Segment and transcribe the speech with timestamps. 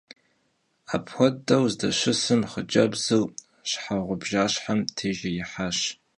[0.95, 3.21] Apxuedeu zdeşısım xhıcebzır
[3.69, 5.79] şxheğubjjaşhem têjjêihaş.